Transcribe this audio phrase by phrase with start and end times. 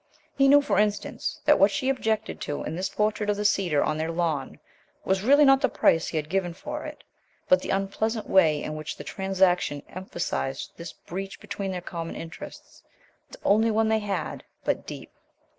[0.35, 3.83] He knew, for instance, that what she objected to in this portrait of the cedar
[3.83, 4.59] on their lawn
[5.05, 7.03] was really not the price he had given for it,
[7.47, 12.81] but the unpleasant way in which the transaction emphasized this breach between their common interests
[13.29, 15.11] the only one they had, but deep.